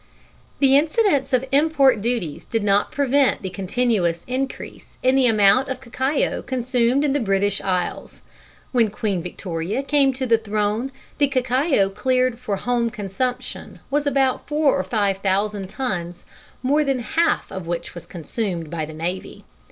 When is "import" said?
1.51-2.01